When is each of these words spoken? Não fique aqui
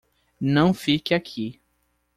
Não 0.41 0.73
fique 0.73 1.13
aqui 1.13 1.61